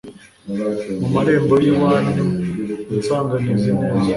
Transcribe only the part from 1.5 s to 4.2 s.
y'iwanyu unsanganiza ineza